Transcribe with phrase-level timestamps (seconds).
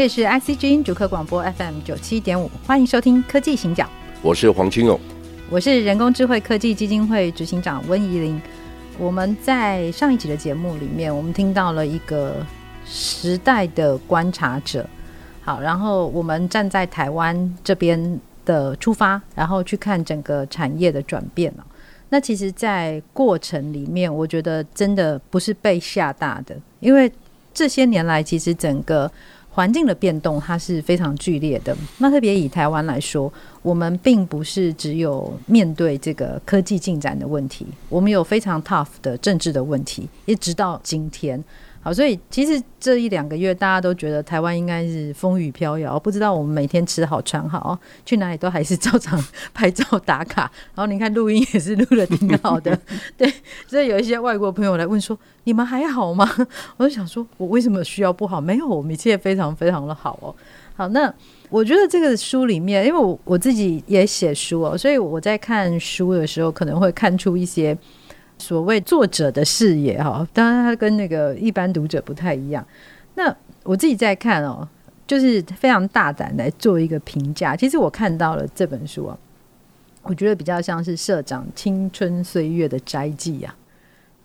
[0.00, 3.84] 这是 IC 之音主客广播 FM 九七点五，欢迎收听《科技行脚》。
[4.22, 4.98] 我是黄清勇。
[5.50, 8.40] 我是人工智慧科技基金会执行长温怡玲。
[8.98, 12.36] 我们在上一集的节目里面，我们听到了一个
[12.86, 14.88] 时代的观察者。
[15.42, 21.52] 好，然后我们站在台湾这边的出发，然后去看整个产业的转变。
[22.08, 27.12] 那其实，在过程里面，我觉得真的不是被吓大的，因为
[27.52, 29.10] 这些年来，其实整个
[29.50, 31.76] 环境的变动它是非常剧烈的。
[31.98, 41.42] 那特别以台湾来说，我们并不是只有面对这个科技进展的问题，我们有非常 tough 的政治的问题，一直到今天。
[41.82, 49.18] 好，所以其实这一两个月，大家都觉得台湾应该是风雨飘摇，不知道我们每天吃好穿好，去哪里都还是照常
[49.54, 50.42] 拍照打卡。
[50.74, 52.78] 然后你看录音也是录得挺好的，
[53.16, 53.32] 对。
[53.66, 56.30] 所以有一些外国朋友来问说：“你们还好吗？”
[56.76, 58.38] 我就想说：“我为什么需要不好？
[58.38, 60.34] 没有，我们一切非常非常的好哦。”
[60.76, 61.10] 好，那
[61.48, 67.74] 我觉得这个书里面，因为我我自己也写书哦，所以我在看书的时候可能会看出一些。
[68.40, 72.66] 所谓作者的视野哈，当然他跟那个一般读者不太一样。
[73.14, 74.66] 那我自己在看哦，
[75.06, 77.54] 就是非常大胆来做一个评价。
[77.54, 79.18] 其实我看到了这本书啊，
[80.02, 83.54] 我觉得比较像是社长青春岁月的斋记啊。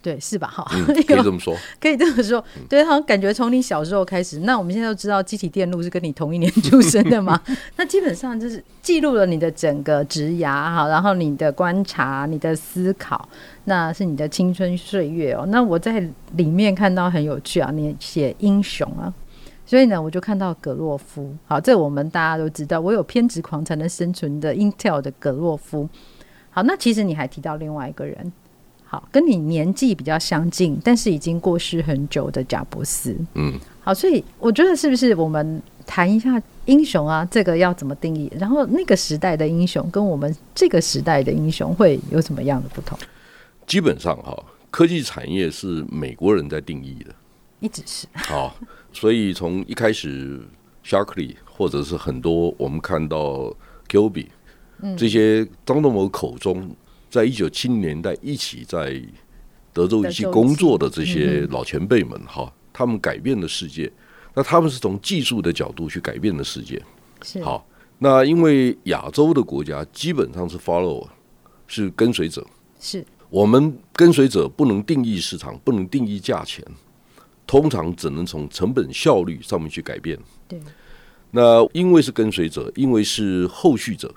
[0.02, 0.46] 对，是吧？
[0.46, 2.44] 哈、嗯， 可以这么说，可以这么说。
[2.68, 7.40] 对，好像感觉从你小时候开始，那我们现在都知道，机体电路是跟你同一年出生的嘛？
[7.76, 13.28] 那基本上就是记录了你的整个职涯哈，然后你的观察、你的思考，
[13.64, 15.44] 那是你的青春岁月哦。
[15.48, 15.98] 那我在
[16.36, 19.12] 里面看到很有趣啊，你写英雄啊，
[19.66, 21.34] 所以呢，我就看到葛洛夫。
[21.46, 25.88] 好，这我们大家都知道，我有偏执狂才能生存的 Intel 的葛洛夫。
[26.50, 28.32] 好，那其实你还提到另外一个人。
[28.88, 33.16] 好，跟你年纪比较相近，但是已经过世很久的贾伯斯。
[33.34, 37.26] 嗯，好，所以我觉得是不是我们谈一下英雄啊？
[37.28, 38.30] 这个要怎么定义？
[38.38, 42.96] 然后那个时代的英雄跟我们这个时代的英雄会有什么样的不同？
[43.66, 47.12] 基本上哈，科技产业是美国人在定义的，
[47.58, 48.06] 一直是。
[48.14, 48.54] 好，
[48.92, 50.40] 所以从一开始
[50.84, 53.52] Sharkley 或者是很多我们看到
[53.88, 54.26] Kilby
[54.96, 56.70] 这些张忠谋口中。
[57.08, 59.00] 在一九七零年代一起在
[59.72, 63.90] 德州一起工作的这些老前辈们哈，他们改变了世界。
[64.34, 66.82] 那他们是从技术的角度去改变了世界。
[67.22, 67.66] 是好，
[67.98, 71.06] 那因为亚洲的国家基本上是 follow，
[71.66, 72.46] 是跟随者。
[72.78, 76.62] 是我们跟随者不能定义市场，不能定义价钱，
[77.46, 80.18] 通常只能从成本效率上面去改变。
[80.46, 80.60] 对。
[81.30, 84.14] 那因为是跟随者，因为是后续者。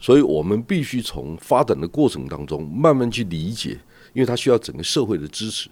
[0.00, 3.78] 所以我们必须从发展的过程当中慢慢去理解，
[4.14, 5.68] 因为它需要整个社会的支持。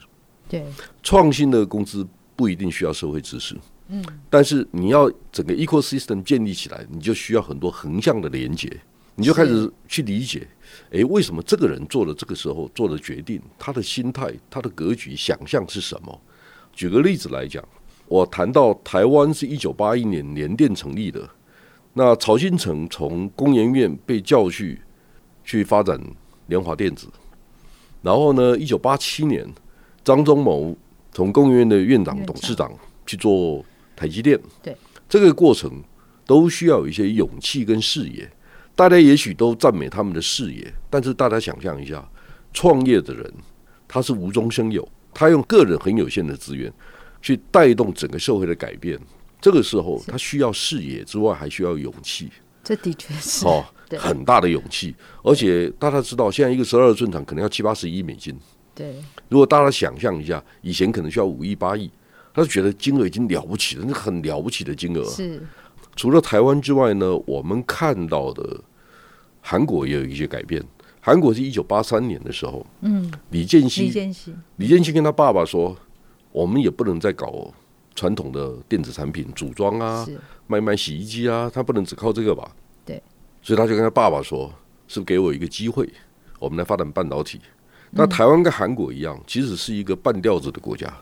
[0.49, 0.65] 对，
[1.03, 2.07] 创新的公司
[2.37, 3.57] 不一定需要社会支持。
[3.89, 8.71] 嗯，但是你要整个 ecosystem 建立起来，你就需要很多横向的连接。
[9.15, 10.47] 你就开始去理解，
[10.91, 13.43] 诶，为什么这个人做了这个时候做了决定？
[13.59, 16.21] 他的心态、他的格局、想象是什么？
[16.73, 17.67] 举个例子来讲，
[18.07, 21.29] 我谈到台湾是一九八一年联电成立的。
[21.99, 24.81] 那曹新成从工研院被叫去
[25.43, 26.01] 去发展
[26.47, 27.09] 联华电子，
[28.03, 29.45] 然后呢，一九八七年，
[30.05, 30.77] 张忠谋
[31.11, 32.73] 从工研院的院长、董事长
[33.05, 33.65] 去做
[33.97, 34.39] 台积电。
[34.63, 34.77] 对，
[35.09, 35.83] 这个过程
[36.25, 38.31] 都需要有一些勇气跟视野。
[38.77, 42.09] 大家也许都赞美他们的视野，但是大家想象一下，
[42.53, 43.35] 创业的人
[43.89, 46.73] 他是无中生有，他用个人很有限的资源
[47.21, 48.97] 去带动整个社会的改变。
[49.41, 52.31] 这个时候，他需要视野之外，还需要勇气。
[52.65, 53.65] 这的确是哦，
[53.97, 54.95] 很大的勇气。
[55.23, 58.37] 而且大家知道，现在一个十二寸厂可能要七八十亿美金。
[58.75, 58.95] 对。
[59.29, 61.91] 如果大家想象一下，以前可能需要五亿八亿，
[62.35, 65.05] 他就觉得金额已经了不起了，那很了不起的金额。
[65.09, 65.43] 是。
[65.97, 68.61] 除了台湾之外呢，我们看到的
[69.41, 70.63] 韩国也有一些改变。
[71.01, 75.75] 韩国是一九八三年的时候，嗯，李健熙，李健熙，李健熙跟他爸爸说
[76.33, 77.51] ：“我们也不能再搞。”
[77.99, 80.07] 传统的电子产品组装啊，
[80.47, 82.49] 卖卖洗衣机啊，他不能只靠这个吧？
[82.85, 83.03] 对，
[83.43, 84.53] 所以他就跟他爸爸说
[84.87, 85.89] ：“是不是给我一个机会，
[86.39, 87.41] 我们来发展半导体。”
[87.91, 90.93] 那台湾跟韩国一样，其实是一个半吊子的国家。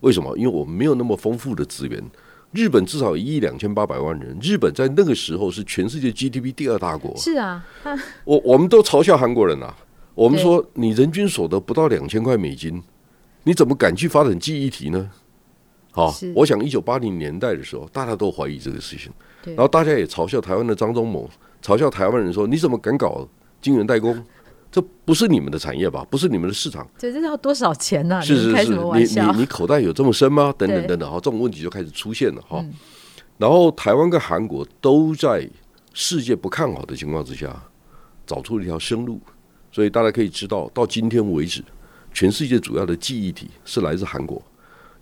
[0.00, 0.34] 为什么？
[0.38, 2.02] 因为我们没有那么丰富的资源。
[2.52, 7.14] 日本至少一亿两千八百万人，日本在那个时候是全世界 GDP 第二大国。
[7.16, 7.62] 是啊，
[8.24, 9.76] 我我们都嘲笑韩国人啊，
[10.14, 12.82] 我们说你人均所得不到两千块美金，
[13.42, 15.10] 你怎么敢去发展记忆体呢？
[15.96, 19.10] 好，我想一九八零年代的时候，大家都怀疑这个事情，
[19.44, 21.26] 然后大家也嘲笑台湾的张忠谋，
[21.62, 23.26] 嘲笑台湾人说你怎么敢搞
[23.62, 24.22] 晶圆代工？
[24.70, 26.06] 这不是你们的产业吧？
[26.10, 26.86] 不是你们的市场？
[26.98, 28.20] 这这要多少钱呢？
[28.20, 30.52] 是是是，你你你口袋有这么深吗？
[30.58, 32.62] 等等等等，哈，这种问题就开始出现了哈。
[33.38, 35.48] 然后台湾跟韩国都在
[35.94, 37.58] 世界不看好的情况之下，
[38.26, 39.18] 找出了一条生路，
[39.72, 41.64] 所以大家可以知道，到今天为止，
[42.12, 44.42] 全世界主要的记忆体是来自韩国。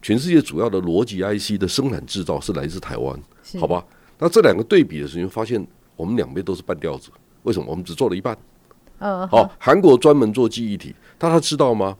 [0.04, 3.18] 全世界主要的逻辑 IC 的生产制造是来自台湾，
[3.58, 3.82] 好吧？
[4.18, 5.66] 那这两个对比的时候，发现
[5.96, 7.08] 我们两边都是半吊子。
[7.44, 7.64] 为什么？
[7.70, 8.36] 我们只做了一半。
[8.98, 11.96] 嗯，好，韩国专门做记忆体，大家知道吗？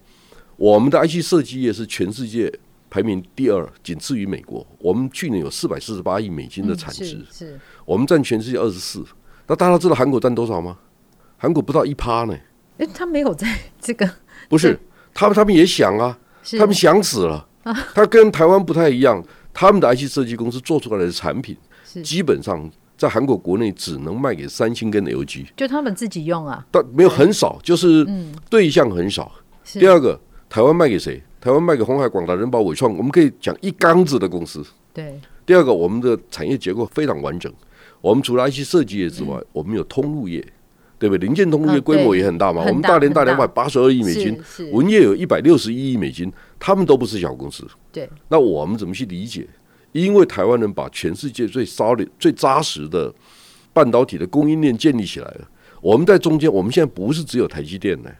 [0.56, 2.52] 我们的 IC 设计业是全世界
[2.90, 4.66] 排名第二，仅次于美国。
[4.80, 9.02] 我们去年有四百四十八亿美金的产值，嗯，是，是我们占全世界二十四。
[9.46, 10.76] 那大家知道韩国占多少吗？
[11.38, 12.36] 韩国不到一趴呢。
[12.76, 13.48] 哎，他没有在
[13.80, 14.06] 这个，
[14.50, 14.78] 不是，
[15.14, 16.18] 他们他们也想啊，
[16.58, 17.48] 他们想死了。
[17.94, 19.22] 它跟台湾不太一样，
[19.52, 21.56] 他们的 IC 设计公司做出来的产品，
[22.02, 28.06] 基本上在韩国国内只能卖给三星跟 LG，就他们自己用啊，但没有很少，就是
[28.49, 29.32] 对象很少。
[29.64, 31.22] 第二个，台湾卖给谁？
[31.40, 34.64] 台湾卖给红海、广达、人保、伟创，我们可以讲一缸子的公司。
[34.93, 35.20] 对。
[35.44, 37.52] 第二个，我们的产业结构非常完整，
[38.00, 40.43] 我们除了 IC 设计业之外，我们有通路业。
[41.04, 41.26] 对不对？
[41.26, 44.40] 零件通路业规模也很大嘛，我们大连大两百八十二亿美金，
[44.72, 47.62] 文业有一百六十一亿美金，他们都不是小公司。
[47.92, 49.46] 对，那我们怎么去理解？
[49.92, 53.12] 因为台湾人把全世界最 solid、最扎实的
[53.74, 55.46] 半导体的供应链建立起来了。
[55.82, 58.10] 我们在中间，我们现在不是只有台积电呢，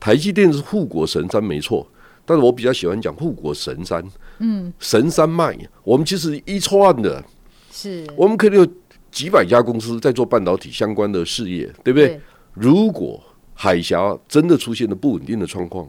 [0.00, 1.86] 台积电是护国神山没错，
[2.24, 4.02] 但是我比较喜欢讲护国神山。
[4.38, 7.22] 嗯，神山脉，我们其实一串的，
[7.70, 8.66] 是我们可以有。
[9.12, 12.08] 几百家公司在做半导体相关的事业，对不对？
[12.08, 12.20] 对，
[12.54, 13.22] 如果
[13.54, 15.88] 海峡真的出现了不稳定的状况，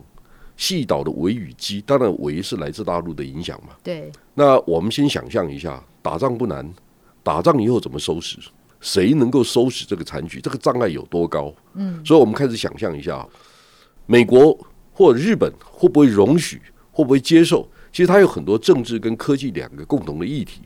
[0.57, 3.69] 细岛的维与机，当然维是来自大陆的影响嘛。
[3.81, 4.11] 对。
[4.35, 6.69] 那我们先想象一下，打仗不难，
[7.23, 8.37] 打仗以后怎么收拾？
[8.81, 10.41] 谁能够收拾这个残局？
[10.41, 11.53] 这个障碍有多高？
[11.75, 12.05] 嗯。
[12.05, 13.25] 所以我们开始想象一下，
[14.05, 14.55] 美国
[14.91, 16.61] 或者日本会不会容许？
[16.91, 17.67] 会不会接受？
[17.91, 20.61] 其实它有很多政治跟科技两个共同的议题。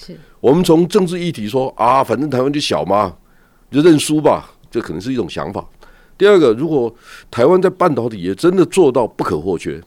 [0.00, 3.14] 是我们从政治议题说啊，反正台湾就小嘛，
[3.70, 5.68] 就认输吧，这可能是一种想法。
[6.16, 6.94] 第二个，如果
[7.30, 9.78] 台湾在半导体也真的做到不可或缺，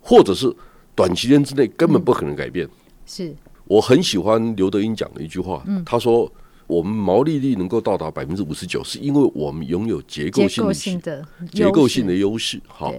[0.00, 0.54] 或者是
[0.94, 2.68] 短期间之内根本不可能改变，
[3.06, 3.34] 是
[3.64, 6.30] 我很喜欢刘德英讲的一句话，他说
[6.68, 12.60] 我们毛利率能够到达百分之五十九，是因为我们拥有结构性的结构性的优势。
[12.68, 12.94] 好，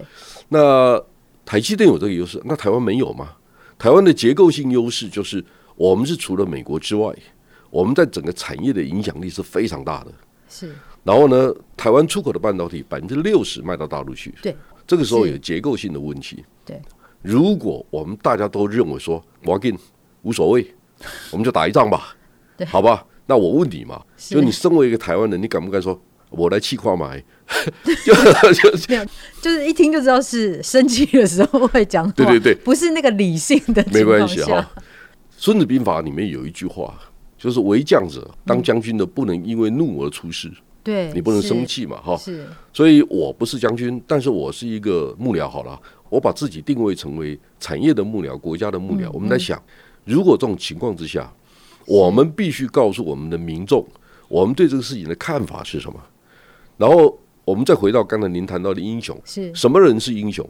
[0.50, 1.02] 那
[1.46, 3.30] 台积电有这个优势，那台湾没有吗？
[3.78, 5.42] 台湾的结构性优势就是。
[5.78, 7.14] 我们是除了美国之外，
[7.70, 10.12] 我们在整个产业的影响力是非常大的。
[10.48, 14.34] 是，然后呢，台湾出口的半导体百分之六十卖到大陆去。
[14.42, 16.44] 对，这个时候有结构性的问题。
[16.64, 16.82] 对，
[17.22, 19.78] 如果我们大家都认为说我要紧
[20.22, 20.66] 无所谓，
[21.30, 22.16] 我们就打一仗吧。
[22.56, 23.06] 对，好吧。
[23.26, 26.00] 那我问你嘛，就你身为一个台湾人，你敢不敢说
[26.30, 27.22] 我来气跨买？
[28.04, 28.14] 就
[28.52, 28.76] 就
[29.40, 32.10] 就是一听就知道是生气的时候会讲。
[32.12, 33.84] 对对对，不是那个理性的。
[33.92, 34.68] 没关系哈。
[35.40, 36.98] 《孙子兵法》里面有一句话，
[37.38, 40.50] 就是“为将者，当将军的不能因为怒而出事。”
[40.82, 42.16] 对，你不能生气嘛，哈。
[42.16, 45.48] 是，所以我不是将军，但是我是一个幕僚。
[45.48, 49.08] 好了，我把自己定位成为产业的幕僚、国家的幕僚。
[49.12, 49.62] 我们在想，
[50.04, 51.32] 如果这种情况之下，
[51.86, 53.86] 我们必须告诉我们的民众，
[54.26, 56.00] 我们对这个事情的看法是什么。
[56.76, 60.44] 然后，我们再回到刚才您谈到的英雄，是什么人是英雄？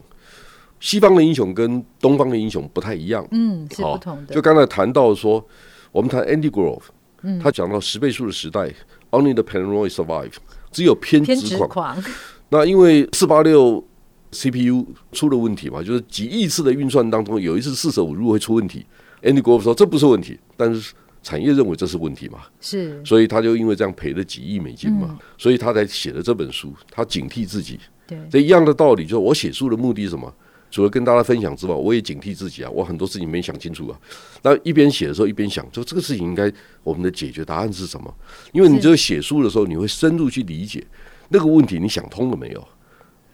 [0.79, 4.33] 西方的英雄跟东方的英雄不太一样，嗯，是不同的。
[4.33, 5.45] 就刚才谈到说，
[5.91, 6.83] 我们谈 Andy Grove，
[7.23, 8.73] 嗯，他讲到十倍数的时代
[9.11, 10.33] ，Only the paranoid survive，
[10.71, 11.69] 只有偏执狂。
[11.69, 12.03] 狂
[12.49, 13.83] 那因为四八六
[14.31, 18.85] CPU 出了问题嘛，就是几亿次的运算当中有一次四舍五入会出问题。
[19.21, 27.77] Andy Grove 说这不是问题，但是产业认为这是问题嘛，是，所以他就因为这样赔了几亿美金嘛，嗯、所以他才写了这本书，他警惕自己。
[28.07, 30.33] 对，这一样的道理，就是我写书的目的是什么？
[30.71, 32.69] 除了跟大家分享之外，我也警惕自己啊！
[32.69, 33.99] 我很多事情没想清楚啊。
[34.43, 36.51] 那一边写的时候，一边想，说这个事情应该
[36.83, 38.13] 我们的解决答案是什么？
[38.51, 40.85] 因为你只有写书的时候，你会深入去理解
[41.29, 42.67] 那个问题，你想通了没有？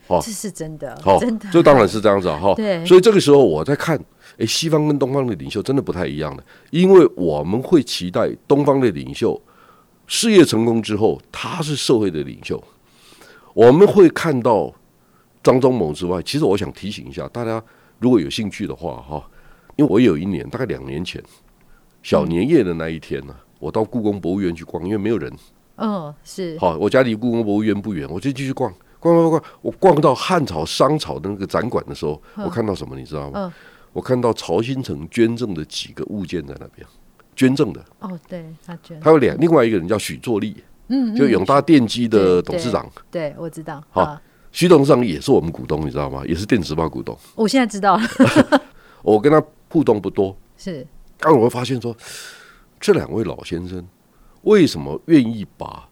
[0.08, 2.40] 好，这是真的，好，真的，这当然是这样子啊！
[2.40, 2.86] 哈，对。
[2.86, 4.00] 所以这个时候我在看，
[4.38, 9.42] 诶，西方跟东方的领袖真的不太一样的，因为我们会期待东方的领袖
[10.08, 12.64] 事业成功之后，他是社会的领袖，
[13.54, 14.74] 我们会看到。
[15.46, 17.64] 张忠谋之外，其实我想提醒一下大家，
[18.00, 19.24] 如果有兴趣的话，哈，
[19.76, 21.24] 因为我有一年大概两年前
[22.02, 25.32] 小年夜的那一天呢、啊，我到故宫博物院去逛，因为没有人。
[25.76, 26.58] 哦，是。
[26.58, 29.44] 好，我家离故宫博物院不远，我就继续逛，逛逛逛。
[29.62, 33.54] 我逛到汉朝、商朝的那个展馆的时候，我看到什么，你知道吗？
[33.94, 36.88] 我看到曹新城捐赠的几个物件在那边，
[37.36, 37.86] 捐赠的。
[38.00, 39.00] 哦，对，他捐。
[39.00, 40.56] 还有两，另外一个人叫许作立，
[40.88, 42.90] 嗯，就永大电机的董事长。
[43.12, 43.84] 对，我知道。
[43.92, 44.20] 好。
[44.56, 46.24] 徐董事长也是我们股东，你知道吗？
[46.26, 47.16] 也是电子报股东。
[47.36, 48.62] 我现在知道了。
[49.04, 50.88] 我跟他互动不多，是。
[51.20, 51.94] 但我会发现说，
[52.80, 53.86] 这两位老先生
[54.44, 55.86] 为什么愿意把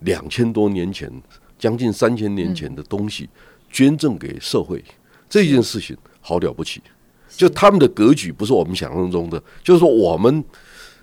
[0.00, 1.08] 两千多年前、
[1.56, 3.30] 将近三千年前的东西
[3.70, 4.78] 捐赠给社会？
[4.78, 4.94] 嗯、
[5.28, 6.82] 这件事情好了不起。
[7.28, 10.44] 就他们的格局不是我们想象中的，就是说我们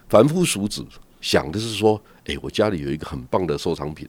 [0.09, 0.85] 凡夫俗子
[1.21, 4.05] 想的是说，哎，我家里有一个很棒的收藏品，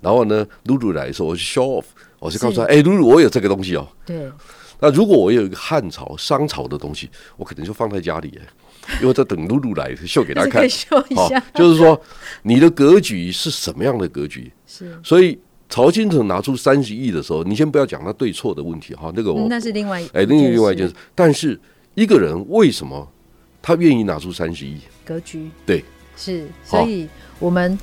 [0.00, 1.84] 然后呢，露露来的时候我去 show off。
[2.20, 3.88] 我就告诉他，哎，露露，我有这个东西哦。
[4.06, 4.30] 对。
[4.82, 8.38] 那如果我有一个汉朝、商朝的东西，我可能就放在家里，
[9.02, 10.68] 因为在等露露来秀给他 看。
[10.70, 11.42] 秀一下。
[11.54, 12.00] 就是说，
[12.42, 14.50] 你的格局是什么样的格局？
[14.66, 14.98] 是。
[15.02, 20.94] 所以曹兴诚拿出三十亿的时候，你先不要讲他对错的问题哈，那个我那是另外哎，另外另外一件事。
[21.14, 21.60] 但是
[21.94, 23.06] 一个人为什么
[23.60, 24.78] 他愿意拿出三十亿？
[25.04, 25.50] 格局。
[25.66, 25.84] 对。
[26.16, 27.08] 是，所以
[27.38, 27.78] 我们。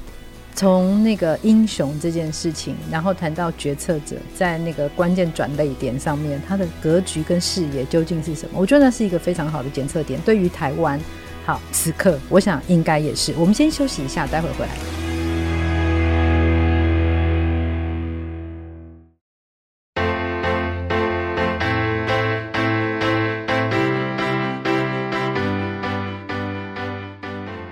[0.58, 8.60] 从那个英雄这件事情，然后谈到决策者在那个关键转捩点上面，他的格局跟视野究竟是什么？
[8.60, 10.20] 我觉得那是一个非常好的检测点。
[10.22, 11.00] 对于台湾，
[11.46, 13.36] 好，此刻我想应该也是。
[13.38, 14.72] 我们先休息一下，待会回来。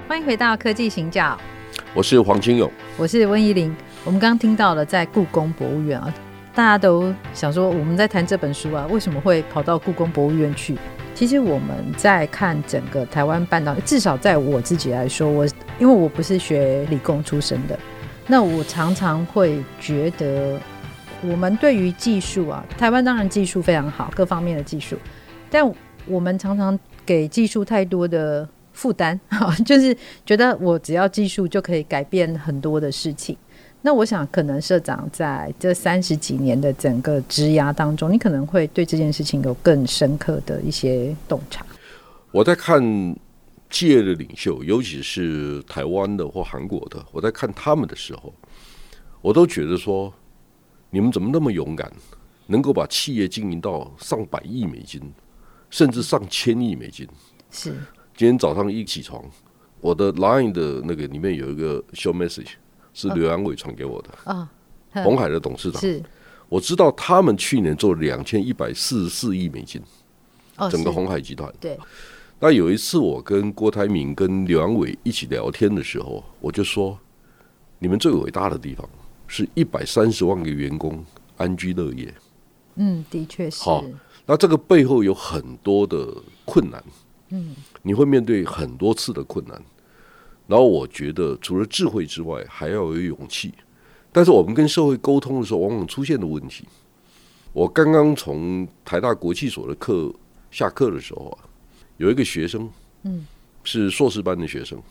[0.08, 1.36] 欢迎回到科技行脚。
[1.96, 3.74] 我是黄清勇，我是温怡玲。
[4.04, 6.14] 我们刚刚听到了在故宫博物院啊，
[6.54, 10.78] 大家都想说我们在谈这本书啊，为什么会跑到故宫博物院去？
[11.14, 15.48] 其实我们在看整个台湾半岛，至少在我自己来说，我
[15.80, 17.80] 因为我不是学理工出身的，
[18.28, 20.60] 那我常常会觉得，
[21.22, 24.98] 我们对于技术啊，台湾当然技术非常好，各方面的技术，
[25.50, 25.66] 但
[26.06, 28.46] 我们常常给技术太多的。
[28.76, 29.20] 负担，
[29.66, 33.36] 就是觉得我只要技术就可以改变很多的事情。
[33.82, 41.64] 那我想，可能社长在这三十几年的整个职涯当中，你可能会对这件事情有更深刻的一些洞察。
[42.32, 42.82] 我在看
[43.70, 48.34] 企业的领袖，尤其是台湾的或韩国的，我在看他们的时候，
[49.22, 50.12] 我都觉得说，
[50.90, 51.92] 你们怎么那么勇敢，
[52.48, 55.00] 能够把企业经营到上百亿美金，
[55.70, 57.08] 甚至上千亿美金？
[57.52, 57.76] 是。
[58.16, 59.22] 今天早上一起床，
[59.82, 62.52] 我的 Line 的那个里面有一个 show message，
[62.94, 64.10] 是刘阳伟传给我的。
[64.24, 64.50] 啊，
[65.04, 66.02] 红海的董事长是，
[66.48, 69.82] 我知道他们去年做了两千一百四十四亿美金，
[70.72, 71.54] 整个红海集团。
[71.60, 71.78] 对。
[72.40, 76.98] 那有一次我跟郭台铭跟刘阳伟一起聊天的时候，我就说，
[77.80, 78.88] 你们最伟大的地方
[79.28, 81.04] 是一百三十万个员工
[81.36, 82.14] 安居乐业。
[82.76, 83.62] 嗯，的确是。
[83.62, 83.84] 好，
[84.26, 86.08] 那这个背后有很多的
[86.46, 86.82] 困难。
[87.36, 89.62] 嗯，你会面对很多次的困难，
[90.48, 93.54] 然后我觉得除了智慧之外，还要有勇气。
[94.12, 96.66] 但是我们跟社会沟通的时候，往往出现的问题。
[97.52, 100.14] 我刚刚从台大国际所的课
[100.52, 101.44] 下课的时候啊，
[101.98, 102.70] 有一个学生，
[103.04, 103.26] 嗯，
[103.64, 104.82] 是硕士班的学生，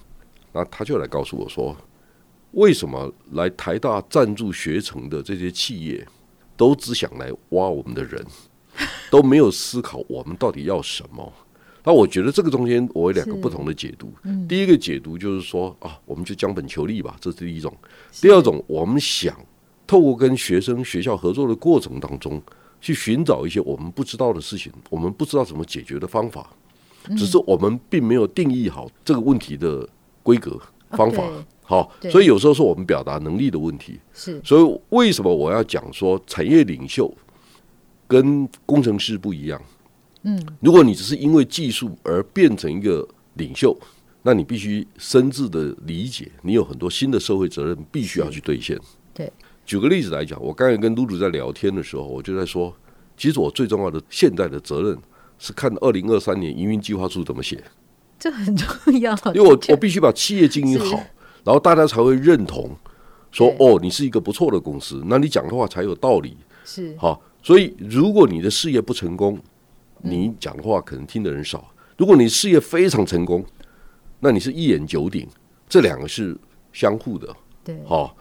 [0.53, 1.75] 那他就来告诉我说，
[2.53, 6.07] 为什么来台大赞助学成的这些企业，
[6.57, 8.25] 都只想来挖我们的人，
[9.11, 11.33] 都没有思考我们到底要什么？
[11.85, 14.11] 那我觉得这个中间我有两个不同的解读。
[14.23, 17.73] 嗯、第一个解读就是说啊，我们就将本求利吧，这是第一种。
[18.23, 19.39] 第二种，我们想
[19.87, 22.43] 透过跟学生学校合作的过程当中，
[22.81, 26.51] 去寻找一些我们不知道的事情，我们不知道怎么解决的方法，
[27.17, 29.87] 只是我们并没有定义好这个问题的
[30.23, 30.59] 规格
[30.93, 31.23] 方法。
[31.63, 34.01] 好，所以有时候是我们表达能力的问题。
[34.13, 37.15] 是，所以为什么我要讲说产业领袖
[38.07, 39.61] 跟工程师不一样？
[40.25, 43.77] 嗯，如果你只是因为技术而变成一个领袖，
[44.23, 48.79] 那你必须深挚的理解，你有很多新的社会责任必须要去兑现。
[49.13, 49.31] 对，
[49.67, 52.75] 举个例子来讲，我刚才跟露露在聊天的时候，我就在说，
[53.17, 54.99] 其实我最重要的现在的责任
[55.39, 57.63] 是看二零二三年营运计划书怎么写，
[58.19, 58.67] 这很重
[59.01, 60.97] 要，因为我我必须把企业经营好，
[61.45, 62.75] 然后大家才会认同
[63.31, 66.35] 说，哦，你是一个不错的公司，那你讲的话才有道理。
[66.65, 66.97] 是。
[66.97, 69.39] 好，所以如果你的事业不成功，
[70.05, 71.73] 你讲的话可能听的人少。
[71.97, 73.45] 如果你事业非常成功，
[74.21, 75.27] 那你是一言九鼎，
[75.69, 76.37] 这两个是
[76.73, 77.35] 相互的。
[77.65, 78.15] 对，好，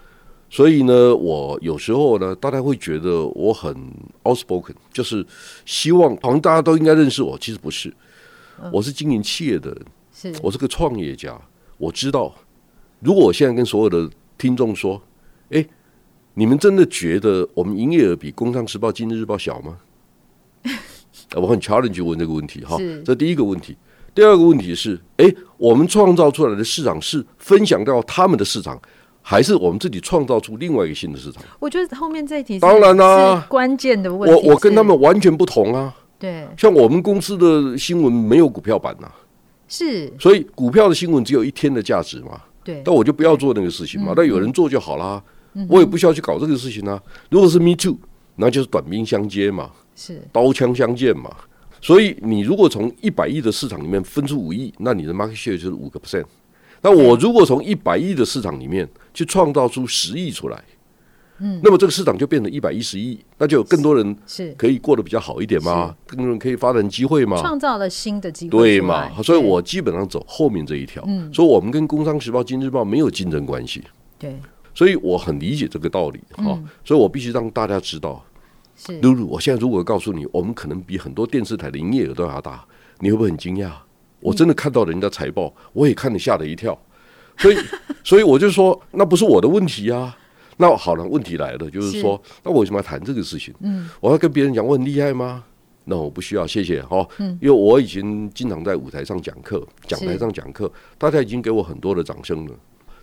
[0.49, 3.75] 所以呢，我有时候呢，大家会觉得我很
[4.23, 5.25] outspoken，就是
[5.65, 7.93] 希望好像大家都应该认识我，其实不是，
[8.71, 11.39] 我是经营企业的人，是我是个创业家。
[11.77, 12.33] 我知道，
[12.99, 15.01] 如果我现在跟所有的听众说，
[15.49, 15.65] 哎，
[16.35, 19.79] 你们真的觉得我们营业额比《工商时报》《今日日报》小吗？
[21.33, 23.75] 我很 challenge 问这个问题哈，这第一个问题。
[24.15, 28.79] 第二个问题是，哎，我们创造出来的市场是分享到他们的市场。
[29.25, 31.41] 还是我们自己创造出另外一个新的市场？
[31.57, 34.35] 我觉得后面这一题当然啦，关键的问题。
[34.35, 35.95] 我我跟他们完全不同啊。
[36.19, 39.07] 对，像我们公司的新闻没有股票版呐，
[39.69, 42.41] 是，所以股票的新闻只有一天的价值嘛。
[42.65, 45.23] 对，但我就不要做那个事情嘛，那有人做就好啦。
[45.69, 47.01] 我也不需要去搞这个事情啊。
[47.29, 47.95] 如果是 Me Too，
[48.35, 50.21] 那就是短兵相接嘛，是。
[50.31, 51.29] 刀枪相见嘛。
[51.81, 56.23] 所以你如果从一百亿的市场里面分出五亿，那你的 market share 就是五个 percent。
[56.81, 60.63] 那我如果从一百亿的市场里面去创造出十亿出来，
[61.39, 64.53] 嗯，那么这个市场就变成一百一十亿，那就有更多人是。
[64.57, 69.09] 可以过得比较好一点嘛，更多人可以发展机会嘛，创造了新的机会，对嘛？
[69.21, 73.83] 所以我基本上走后面这一条，嗯，所以我们跟《工商时报》《金日报》没有竞争关系，
[74.19, 74.38] 对，
[74.73, 78.23] 所以我很理解这个道理哈，所以我必须让大家知道，
[78.75, 82.65] 是露露，我现在如果告诉你，我们可能比很多电视台的营业额都要大，
[82.99, 83.71] 你会不会很惊讶？
[84.19, 86.77] 我真的看到人家财报，我也看得吓了一跳，
[87.37, 87.57] 所以，
[88.03, 90.17] 所以我就说，那不是我的问题啊。
[90.57, 93.53] 那好了，问题来了，就是说，那我为什么要谈这个事情？
[93.61, 95.43] 嗯，我要跟别人讲我很厉害吗？
[95.85, 97.05] 那我不需要，谢谢哈。
[97.17, 102.53] 嗯，因为我已经经常在舞台上讲课，讲台上讲课，大家已经给我很多的掌声了。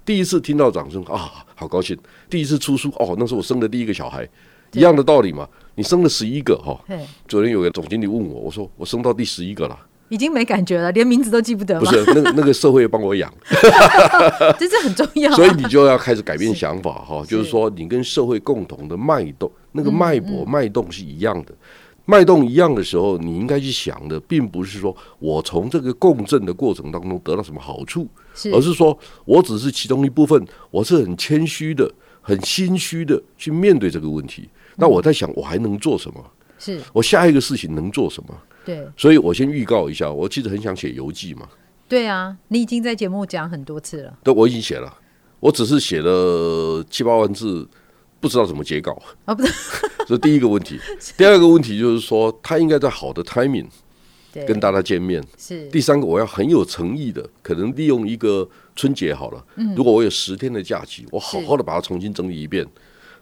[0.04, 1.98] 第一次听到掌声啊，好高兴。
[2.30, 4.26] 第一次出书哦，那是我生的第一个小孩，
[4.72, 5.46] 一样的道理嘛。
[5.80, 6.78] 你生了十一个哈。
[7.26, 9.74] 昨天有个总经理问我，我说我生到第十一个了。
[10.10, 11.80] 已经没感觉了，连名字都记不得了。
[11.80, 13.32] 不是，那那个社会帮我养，
[14.58, 15.34] 这是很重要。
[15.34, 21.54] 所以你就要开始改变想法哈，就是说你跟社会共同的脉动，那个脉搏脉动是一样的，
[22.04, 28.06] 脉动一样的时候，你应该去想的，并不是说我从这个共振的过程当中得到什么好处，
[28.52, 34.50] 而是说我只是其中一部分，我是很谦虚的、很心虚的去面对这个问题。
[34.80, 36.24] 那我在想，我还能做什么？
[36.58, 38.36] 是我下一个事情能做什么？
[38.64, 41.48] 对，所以我先预告一下，我其实很想写游记嘛。
[41.88, 44.18] 对啊，你已经在节目讲很多次了。
[44.22, 44.94] 对，我已经写了，
[45.40, 47.66] 我只是写了七八万字，
[48.20, 49.00] 不知道怎么截稿。
[49.24, 49.52] 啊，不是，
[50.06, 50.78] 这是第一个问题。
[51.16, 53.66] 第二个问题就是说，他应该在好的 timing
[54.46, 55.24] 跟大家见面。
[55.38, 55.66] 是。
[55.68, 59.42] 第三个，我要很有诚意的，可能利用一个春节好了。
[59.56, 59.74] 嗯。
[59.74, 62.66] 如果我有十天的假期，我好好的把它重新整理一遍。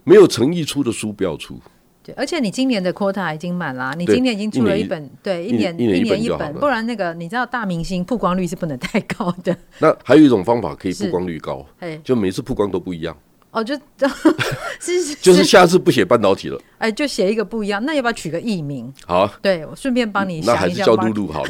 [0.03, 1.59] 没有诚意出的书不要出。
[2.01, 9.55] 对而且你今年的 quota 已经满了，你今年已经出了一本，对，一年一年一本，不然那个你知道大明星曝光率是不能太高的。
[9.79, 11.65] 那还有一种方法可以曝光率高，
[12.03, 13.15] 就每次曝光都不一样。
[13.51, 13.75] 哦，就，
[14.79, 17.83] 是 就是下次不写半导体了，哎，就写一个不一样。
[17.83, 18.93] 那要不要取个艺名？
[19.07, 20.53] 好，对，我顺便帮你想一下。
[20.53, 21.49] 那还是叫露露好了。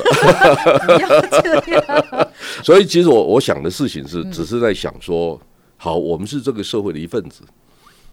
[0.86, 2.28] 不要这样。
[2.64, 5.38] 所以其实我我想的事情是，只是在想说，
[5.76, 7.42] 好，我们是这个社会的一份子，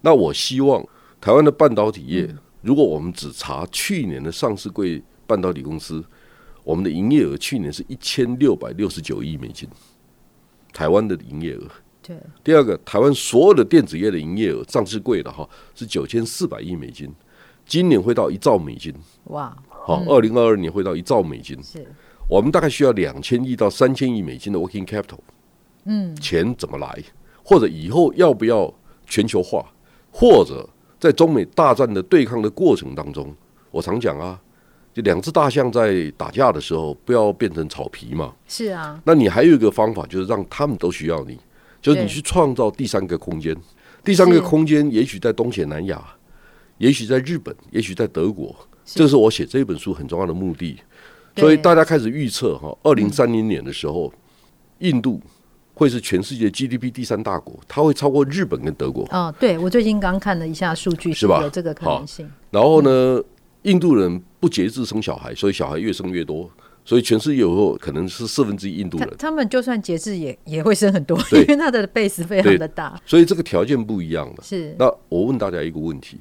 [0.06, 0.86] 那我希望。
[1.18, 6.04] 台湾的半导体业，如果我们只查去年的上市柜半导体公司，
[6.62, 9.68] 我们的营业额去年是一千六百六十九亿美金。
[10.72, 11.66] 台湾的营业额。
[12.02, 12.16] 对。
[12.44, 17.12] 第二个，台湾所有的电子业的营业额上市柜的哈是九千四百亿美金，
[17.64, 18.94] 今年会到一兆美金。
[19.24, 19.56] 哇。
[19.68, 21.60] 好，二零二二年会到一兆美金。
[21.60, 21.84] 是。
[22.28, 25.18] 我们大概需要两千亿到三千亿美金的 working capital。
[25.86, 26.14] 嗯。
[26.16, 27.02] 钱怎么来？
[27.42, 28.72] 或者以后要不要
[29.06, 29.72] 全球化？
[30.18, 30.66] 或者？
[30.98, 33.30] 在中美大战的对抗的过程当中，
[33.70, 34.40] 我常讲啊，
[34.94, 38.34] 就两只大象在打架的时候，不要变成草皮嘛。
[38.48, 38.98] 是啊。
[39.04, 41.38] 那你还有一个方法，就是让他们都需要你，
[41.82, 43.54] 就是你去创造第三个空间。
[44.02, 46.02] 第三个空间也许在东协南亚，
[46.78, 48.56] 也许在日本，也许在德国。
[48.86, 50.78] 这是我写这本书很重要的目的。
[51.36, 54.10] 所以大家开始预测哈，二零三零年的时候，
[54.78, 55.20] 印度。
[55.76, 59.06] 会是全世界 GDP 第三大国，它会超过日本跟德国。
[59.10, 61.42] 哦，对，我最近刚看了一下数据，是吧？
[61.42, 62.26] 有这个可能性。
[62.50, 63.24] 然后呢，嗯、
[63.62, 66.50] 印度人不节制生小孩，所以小孩越生越多，
[66.82, 69.08] 所以全世界有时候可能是四分之一印度人。
[69.10, 72.98] 他，他们就算节制也也会生很多，因为他的 base 非常的大。
[73.04, 74.42] 所以这个条件不一样的。
[74.42, 74.74] 是。
[74.78, 76.18] 那我问大家一个问题：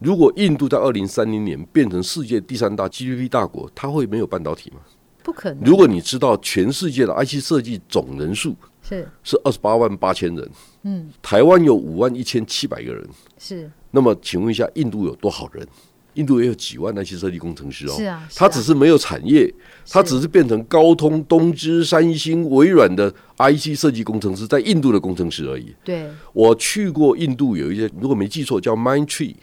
[0.00, 4.80] 如果印度在二零三零年变成世界第三大 GDP 大国，它会没有半导体吗？
[5.28, 5.62] 不可能。
[5.62, 8.56] 如果你知道全世界的 IC 设计总人数。
[8.80, 10.50] 是是二十八万八千人，
[10.84, 13.70] 嗯，台湾有五万一千七百个人，是。
[13.90, 15.66] 那么请问一下，印度有多少人？
[16.14, 19.52] 印度也有几万那些设计工程师哦，是啊，是啊他只是没有产业，
[19.90, 25.74] 他只是变成高通、东芝、三星、微软的 IC 设计工程师，在印度的工程师而已。
[25.84, 29.34] 对，我去过印度，有一些如果没记错叫 Mind Tree，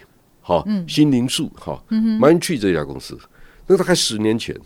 [0.41, 3.15] 好，嗯、心灵树，好、嗯、，Mind Tree 这家公司，
[3.67, 4.59] 那大概十年前，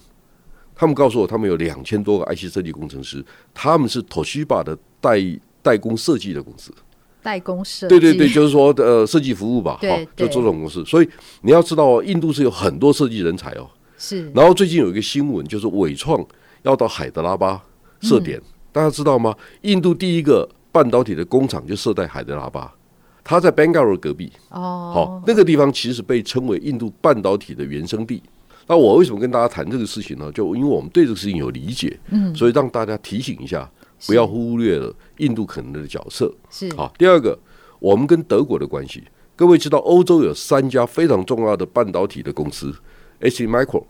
[0.80, 3.22] 他们告诉我，他们有两千多个 IC 设计工程师，
[3.54, 5.20] 他们是 Toshiba 的代
[5.62, 6.74] 代工设计的公司。
[7.22, 10.82] 代工设计，对对对，就是说呃设计服务吧，好，就这种公司。
[10.86, 11.10] 所以
[11.42, 13.70] 你要知道，印度是有很多设计人才哦。
[13.98, 14.32] 是。
[14.34, 16.26] 然后最近有一个新闻，就是伟创
[16.62, 17.62] 要到海德拉巴
[18.00, 19.36] 设点，嗯、大家知道吗？
[19.64, 22.74] 印度第一个半导体的工厂就设在海德拉巴，
[23.22, 24.32] 它在 Bangalore 隔壁。
[24.52, 24.94] 哦。
[24.96, 28.24] 好，那个地方其实被称为印度半导体的原生地。
[28.70, 30.32] 那我为什么跟大家谈这个事情呢？
[30.32, 33.70] 就因为我们对这个事情有理解，嗯，所以让大家提醒一下。
[34.08, 36.34] 不要忽略了印度可能的角色。
[36.50, 37.38] 是好，第二个，
[37.80, 39.04] 我们跟德国的关系。
[39.36, 42.74] 各位知道，欧洲有三家非常重要的半导体的公司
[43.20, 43.84] ：STMicro、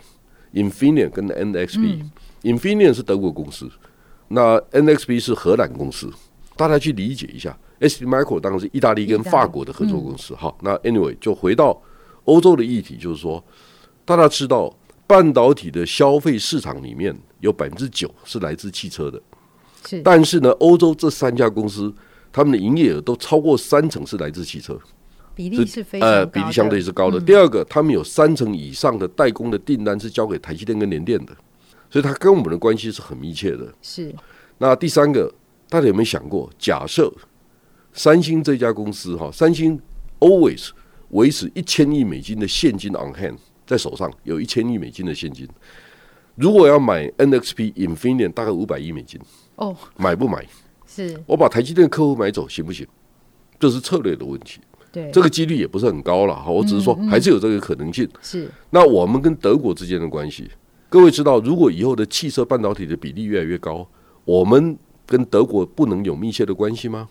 [0.55, 1.99] Infineon 跟 NXP。
[2.01, 2.11] 嗯、
[2.41, 3.69] Infineon 是德国公司，
[4.29, 6.11] 那 NXP 是荷兰公司。
[6.55, 10.33] 大家去理解一下，STMicro 当然是意大利跟法国的合作公司。
[10.33, 11.79] 嗯、好，那 Anyway 就回到
[12.23, 13.43] 欧洲的议题，就是说，
[14.09, 19.21] 大家知道半导体的消费市场里面有百分之九是来自汽车的。
[19.85, 21.93] 是，但是呢，欧洲这三家公司，
[22.31, 24.75] 他们的营业额都超过三成是来自汽车，
[25.35, 27.19] 比例是非常高，呃，比例相对是高的。
[27.19, 31.37] 嗯、第二个，他们有三成以上的代工的订单是交给台积电跟联电的，
[31.91, 33.71] 所以它跟我们的关系是很密切的。
[33.79, 34.11] 是。
[34.57, 35.31] 那第三个，
[35.69, 37.13] 大家有没有想过，假设
[37.93, 39.79] 三星这家公司哈，三星
[40.17, 40.69] always
[41.09, 43.37] 维持一千亿美金的现金 on hand
[43.69, 45.47] 在手上，有一千亿美金的现金，
[46.33, 49.21] 如果要买 NXP、Infineon，大概五百亿美金。
[49.57, 50.43] 哦，oh, 买不买？
[50.87, 52.87] 是我把台积电客户买走行不行？
[53.59, 54.59] 这是策略的问题。
[54.91, 56.49] 对，这个几率也不是很高了哈。
[56.49, 58.05] 我只是说，还是有这个可能性。
[58.05, 58.51] 嗯嗯、是。
[58.71, 60.49] 那我们跟德国之间的关系，
[60.89, 63.87] 各位知道，如果以后的汽车半导体的比例越来越高，
[64.25, 67.07] 我们跟德国不能有密切的关系吗？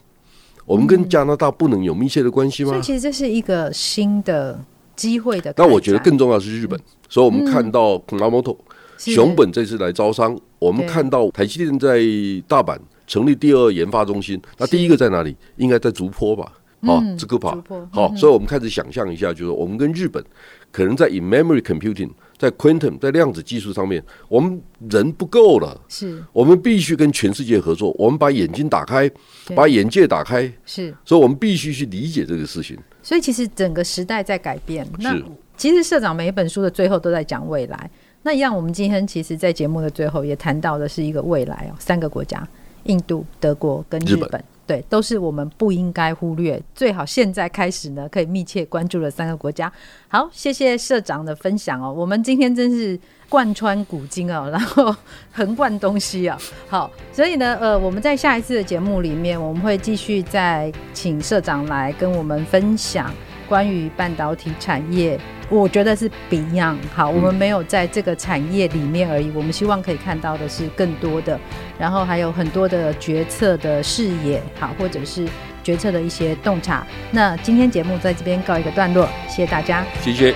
[0.65, 2.71] 我们跟加拿大不能有密切的关系吗？
[2.71, 4.61] 所以其实这是一个新的
[4.99, 5.55] 机会的。
[5.57, 8.59] 那我觉得更重要的是日本，嗯、所以我们看到 Kumamoto
[8.99, 12.01] 熊本这次来招商，我们看到台积电在
[12.49, 15.37] 大阪成立第二研发中心，那第一个在哪里？
[15.57, 16.53] 应该在竹坡吧？
[16.83, 17.63] 好，竹坡。
[17.91, 20.23] 好，所以我们开始想象一下，就是我们跟日本
[20.71, 27.93] 可能在 in-memory computing，在 quantum，在量子技术上面，我们人不够了，是我们必须跟全世界合作。
[27.99, 29.11] 我们把眼睛打开，
[29.57, 32.79] 把眼界打开，是，所以我们必须去理解这个事情。
[33.03, 34.87] 所以其实整个时代在改变。
[34.99, 35.17] 那
[35.57, 37.91] 其实社长每一本书的最后都在讲未来。
[38.23, 42.47] 那一样，我们今天其实，在节目的最后也谈到的是一个未来哦，三个国家：
[42.85, 49.73] 印度、德国跟日本，日本对，都是我们不应该忽略，最好现在开始呢，可以密切关注的三个国家。
[50.09, 53.01] 好，谢谢社长的分享哦，我们今天真是
[53.31, 54.95] 贯穿古今哦，然后
[55.33, 56.39] 横贯东西啊。
[56.69, 63.11] 好，所以呢，呃，我们在下一次的节目里面，我们会继续再请社长来跟我们分享。
[63.49, 71.41] 关于半导体产业，我觉得是 Beyond 好，我们没有在这个产业里面而已，我们希望可以看到的是更多的，
[71.79, 75.27] 然后还有很多的决策的视野，好，或者是
[75.65, 76.87] 决策的一些洞察。
[77.11, 80.35] 那今天节目在这边告一个段落，谢谢大家，谢谢。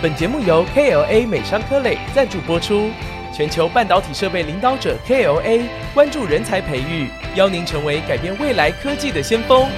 [0.00, 2.88] 本节目由 KLA 美商科磊赞助播出。
[3.30, 5.62] 全球半导体设备领导者 KLA
[5.94, 9.68] 关注人才培育，邀您成为改变未来科技的先锋。